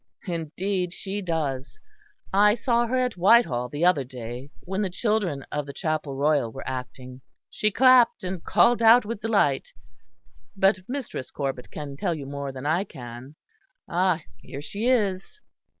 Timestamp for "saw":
2.55-2.87